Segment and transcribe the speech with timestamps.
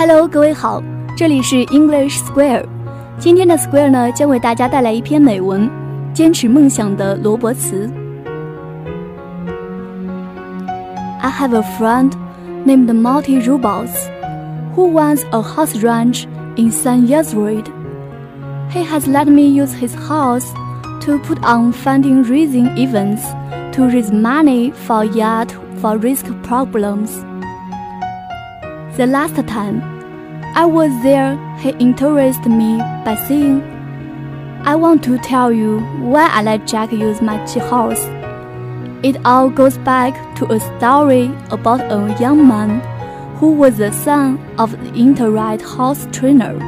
[0.00, 0.82] Hello，各位好，
[1.14, 2.64] 这里是 English Square。
[3.18, 5.68] 今天的 Square 呢，将为大家带来一篇美文
[6.14, 7.86] 《坚持梦想的罗伯茨》。
[11.20, 12.12] I have a friend
[12.64, 14.08] named Monty Roberts
[14.74, 16.24] who runs a horse ranch
[16.56, 17.62] in San Ysidro.
[18.70, 20.46] He has let me use his horse
[21.00, 23.20] to put on funding raising events
[23.72, 27.22] to raise money for yacht for risk problems.
[28.96, 29.80] The last time
[30.56, 33.62] I was there, he interested me by saying,
[34.64, 38.04] I want to tell you why I let Jack use my horse.
[39.04, 42.80] It all goes back to a story about a young man
[43.36, 46.58] who was the son of the interred horse trainer,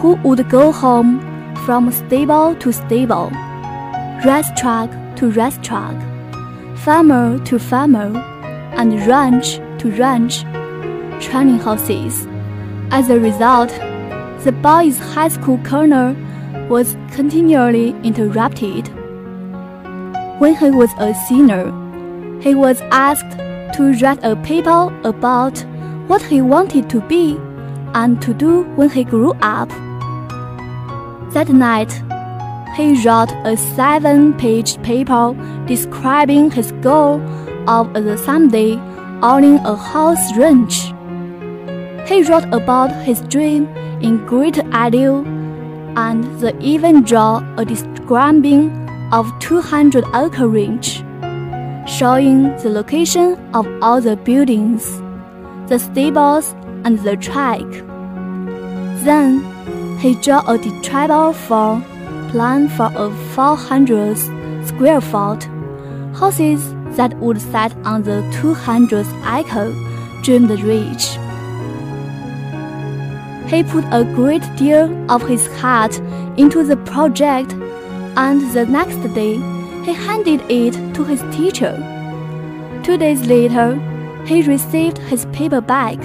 [0.00, 1.20] who would go home
[1.66, 3.30] from stable to stable,
[4.24, 5.96] racetrack to racetrack,
[6.78, 8.16] farmer to farmer,
[8.76, 10.44] and ranch to ranch
[11.20, 12.26] training horses.
[12.90, 13.70] As a result,
[14.44, 16.14] the boy's high school corner
[16.68, 18.88] was continually interrupted.
[20.38, 21.72] When he was a senior,
[22.40, 23.38] he was asked
[23.76, 25.58] to write a paper about
[26.06, 27.36] what he wanted to be
[27.94, 29.68] and to do when he grew up.
[31.32, 31.92] That night,
[32.76, 35.34] he wrote a seven page paper
[35.66, 37.20] describing his goal
[37.68, 38.76] of the someday
[39.22, 40.92] owning a horse ranch.
[42.06, 43.66] He wrote about his dream
[44.00, 45.24] in great detail,
[45.96, 48.70] and the even draw a describing
[49.12, 51.02] of 200 acre range,
[51.88, 55.00] showing the location of all the buildings,
[55.68, 57.66] the stables, and the track.
[59.04, 59.42] Then
[59.98, 61.82] he drew a detailed for
[62.30, 64.16] plan for a 400
[64.64, 65.48] square foot
[66.14, 69.74] houses that would sit on the 200 acre
[70.22, 71.18] dreamed ridge.
[73.48, 75.98] He put a great deal of his heart
[76.36, 77.52] into the project,
[78.16, 79.34] and the next day
[79.84, 81.74] he handed it to his teacher.
[82.82, 83.80] Two days later,
[84.26, 85.98] he received his paper back.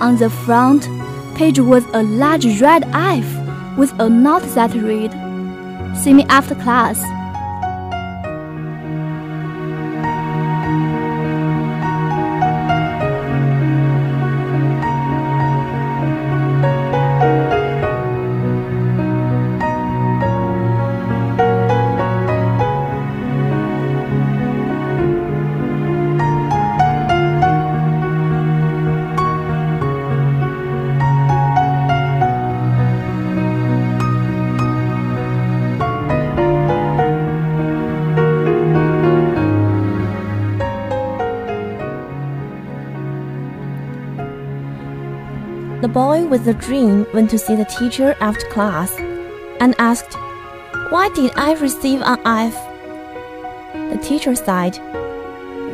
[0.00, 0.88] On the front
[1.34, 5.12] page was a large red F with a note that read,
[5.96, 7.00] See me after class.
[45.82, 48.94] The boy with the dream went to see the teacher after class
[49.58, 50.14] and asked,
[50.90, 52.54] Why did I receive an F?
[53.90, 54.74] The teacher said,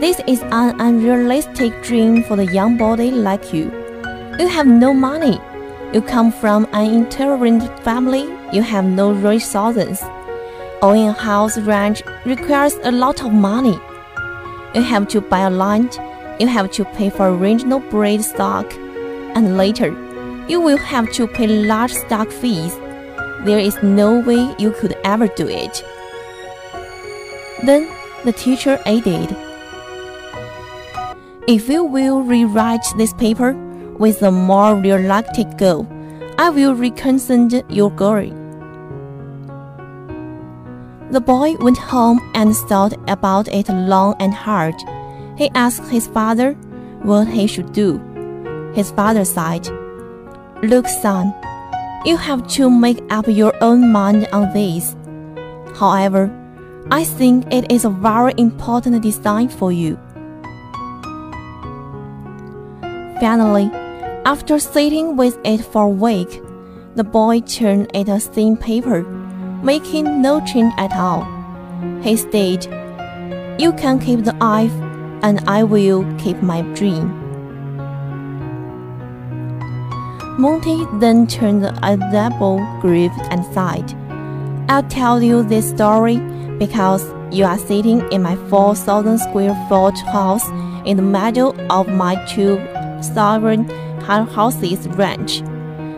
[0.00, 3.70] This is an unrealistic dream for the young body like you.
[4.38, 5.38] You have no money.
[5.92, 8.34] You come from an intolerant family.
[8.50, 10.02] You have no resources.
[10.80, 13.78] Owning a house ranch requires a lot of money.
[14.74, 15.98] You have to buy a land.
[16.40, 18.72] You have to pay for original breed stock
[19.34, 19.88] and later,
[20.48, 22.74] you will have to pay large stock fees.
[23.44, 25.84] There is no way you could ever do it.
[27.64, 27.88] Then
[28.24, 29.36] the teacher added,
[31.46, 33.52] If you will rewrite this paper
[33.98, 35.86] with a more realistic goal,
[36.38, 38.32] I will reconsider your goal.
[41.10, 44.74] The boy went home and thought about it long and hard.
[45.36, 46.52] He asked his father
[47.02, 47.98] what he should do.
[48.78, 49.66] His father said,
[50.62, 51.34] Look, son,
[52.04, 54.94] you have to make up your own mind on this.
[55.74, 56.30] However,
[56.88, 59.98] I think it is a very important design for you.
[63.18, 63.68] Finally,
[64.24, 66.40] after sitting with it for a week,
[66.94, 69.02] the boy turned it a thin paper,
[69.60, 71.26] making no change at all.
[72.00, 72.70] He stated,
[73.58, 74.70] You can keep the eye,
[75.24, 77.27] and I will keep my dream.
[80.38, 83.92] Monty then turned a double grave and sighed.
[84.70, 86.18] I'll tell you this story
[86.58, 87.02] because
[87.32, 90.48] you are sitting in my 4,000 square foot house
[90.86, 92.56] in the middle of my two
[93.02, 93.68] sovereign
[94.00, 95.42] houses ranch.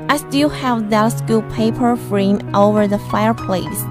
[0.09, 3.85] I still have that school paper frame over the fireplace.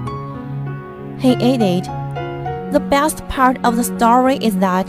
[1.20, 1.84] He added,
[2.72, 4.88] The best part of the story is that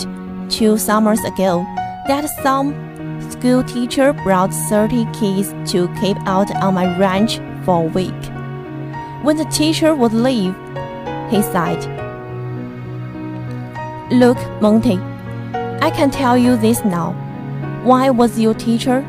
[0.50, 1.64] two summers ago,
[2.07, 2.91] that some
[3.42, 8.24] school teacher brought 30 kids to camp out on my ranch for a week.
[9.24, 10.54] When the teacher would leave,
[11.32, 11.82] he sighed.
[14.12, 15.00] Look, Monty,
[15.82, 17.14] I can tell you this now.
[17.84, 19.04] When I was your teacher,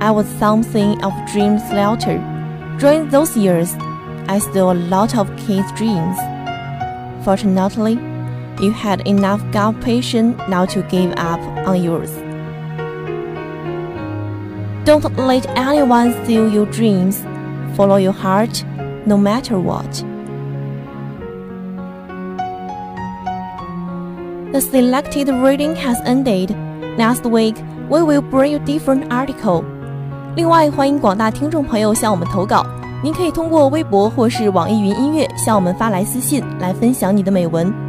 [0.00, 2.18] I was something of dream slaughterer.
[2.80, 3.74] During those years,
[4.26, 6.18] I stole a lot of kids' dreams.
[7.24, 7.94] Fortunately,
[8.60, 11.38] you had enough gut patience not to give up
[11.68, 12.25] on yours.
[14.85, 17.17] Don't let anyone steal your dreams.
[17.75, 18.63] Follow your heart,
[19.05, 20.03] no matter what.
[24.51, 26.55] The selected reading has ended.
[26.97, 27.55] Next week,
[27.89, 29.63] we will bring you different article.
[30.35, 32.65] 另外，欢迎广大听众朋友向我们投稿。
[33.03, 37.84] 您可以通过微博或是网易云音乐向我们发来私信，来分享你的美文。